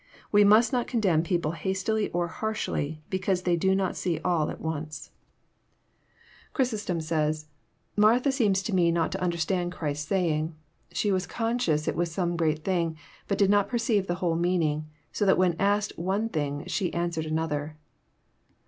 [0.31, 4.49] We must not con demn people hastily or harshly, because they do not see all
[4.49, 5.11] at once.
[6.55, 7.45] 12 266 EXPOSITORY THOUGHTS.
[7.45, 10.55] Chrysostom says:<* Martha seems to me not to understand Christ's haying.
[10.91, 12.97] She vrss conscious it was some great thing,
[13.29, 17.27] bnt did not perceive the whole meaning, so that when ask^ one thing she answered
[17.27, 17.77] another.